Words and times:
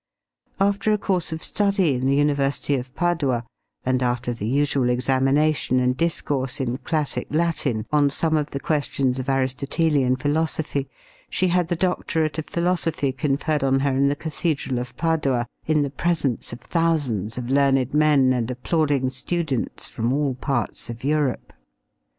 After 0.59 0.91
a 0.91 0.97
course 0.97 1.31
of 1.31 1.43
study 1.43 1.93
in 1.93 2.05
the 2.05 2.15
University 2.15 2.73
of 2.73 2.91
Padua 2.95 3.45
and 3.85 4.01
after 4.01 4.33
the 4.33 4.47
usual 4.47 4.89
examination 4.89 5.79
and 5.79 5.95
discourse 5.95 6.59
in 6.59 6.79
classic 6.79 7.27
Latin 7.29 7.85
on 7.91 8.09
some 8.09 8.35
of 8.35 8.49
the 8.49 8.59
questions 8.59 9.19
of 9.19 9.29
Aristotelian 9.29 10.15
philosophy, 10.15 10.89
she 11.29 11.49
had 11.49 11.67
the 11.67 11.75
doctorate 11.75 12.39
of 12.39 12.47
philosophy 12.47 13.11
conferred 13.11 13.63
on 13.63 13.81
her 13.81 13.95
in 13.95 14.07
the 14.09 14.15
cathedral 14.15 14.79
of 14.79 14.97
Padua, 14.97 15.45
in 15.67 15.83
the 15.83 15.91
presence 15.91 16.51
of 16.51 16.61
thousands 16.61 17.37
of 17.37 17.51
learned 17.51 17.93
men 17.93 18.33
and 18.33 18.49
applauding 18.49 19.11
students 19.11 19.87
from 19.87 20.11
all 20.11 20.33
parts 20.33 20.89
of 20.89 21.03
Europe. 21.03 21.53